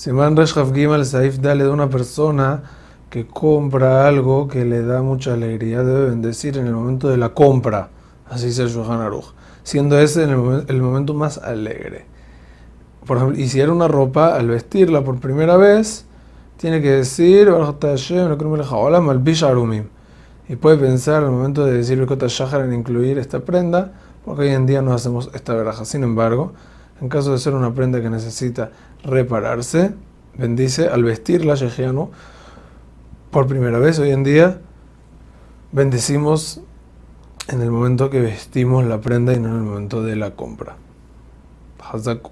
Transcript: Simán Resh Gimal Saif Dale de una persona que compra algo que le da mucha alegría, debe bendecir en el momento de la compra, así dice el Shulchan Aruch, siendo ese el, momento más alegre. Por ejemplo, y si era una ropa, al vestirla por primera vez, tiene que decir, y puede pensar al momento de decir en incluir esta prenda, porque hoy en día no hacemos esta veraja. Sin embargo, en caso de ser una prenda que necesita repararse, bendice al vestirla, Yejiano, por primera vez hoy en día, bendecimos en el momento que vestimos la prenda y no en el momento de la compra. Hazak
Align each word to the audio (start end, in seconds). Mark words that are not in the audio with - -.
Simán 0.00 0.34
Resh 0.34 0.54
Gimal 0.72 1.04
Saif 1.04 1.40
Dale 1.40 1.64
de 1.64 1.68
una 1.68 1.90
persona 1.90 2.62
que 3.10 3.26
compra 3.26 4.08
algo 4.08 4.48
que 4.48 4.64
le 4.64 4.80
da 4.80 5.02
mucha 5.02 5.34
alegría, 5.34 5.82
debe 5.82 6.08
bendecir 6.08 6.56
en 6.56 6.66
el 6.66 6.72
momento 6.72 7.10
de 7.10 7.18
la 7.18 7.34
compra, 7.34 7.90
así 8.30 8.46
dice 8.46 8.62
el 8.62 8.70
Shulchan 8.70 9.02
Aruch, 9.02 9.34
siendo 9.62 9.98
ese 9.98 10.22
el, 10.22 10.80
momento 10.80 11.12
más 11.12 11.36
alegre. 11.36 12.06
Por 13.04 13.18
ejemplo, 13.18 13.38
y 13.38 13.46
si 13.48 13.60
era 13.60 13.72
una 13.72 13.88
ropa, 13.88 14.36
al 14.36 14.48
vestirla 14.48 15.04
por 15.04 15.20
primera 15.20 15.58
vez, 15.58 16.06
tiene 16.56 16.80
que 16.80 16.92
decir, 16.92 17.50
y 20.48 20.56
puede 20.56 20.76
pensar 20.78 21.24
al 21.24 21.30
momento 21.30 21.66
de 21.66 21.72
decir 21.74 21.98
en 21.98 22.72
incluir 22.72 23.18
esta 23.18 23.40
prenda, 23.40 23.92
porque 24.24 24.44
hoy 24.44 24.48
en 24.48 24.64
día 24.64 24.80
no 24.80 24.94
hacemos 24.94 25.28
esta 25.34 25.52
veraja. 25.54 25.84
Sin 25.84 26.04
embargo, 26.04 26.54
en 27.00 27.08
caso 27.08 27.32
de 27.32 27.38
ser 27.38 27.54
una 27.54 27.74
prenda 27.74 28.00
que 28.00 28.10
necesita 28.10 28.72
repararse, 29.02 29.94
bendice 30.36 30.88
al 30.88 31.04
vestirla, 31.04 31.54
Yejiano, 31.54 32.10
por 33.30 33.46
primera 33.46 33.78
vez 33.78 33.98
hoy 33.98 34.10
en 34.10 34.24
día, 34.24 34.60
bendecimos 35.72 36.60
en 37.48 37.62
el 37.62 37.70
momento 37.70 38.10
que 38.10 38.20
vestimos 38.20 38.84
la 38.84 39.00
prenda 39.00 39.32
y 39.32 39.40
no 39.40 39.48
en 39.48 39.56
el 39.56 39.62
momento 39.62 40.02
de 40.02 40.16
la 40.16 40.32
compra. 40.32 40.76
Hazak 41.80 42.22